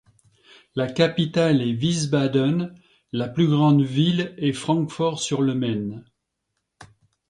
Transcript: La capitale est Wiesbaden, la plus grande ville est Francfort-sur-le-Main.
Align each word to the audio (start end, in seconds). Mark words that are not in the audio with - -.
La 0.73 0.87
capitale 0.91 1.61
est 1.61 1.73
Wiesbaden, 1.75 2.73
la 3.11 3.27
plus 3.29 3.45
grande 3.47 3.83
ville 3.83 4.33
est 4.39 4.51
Francfort-sur-le-Main. 4.51 6.01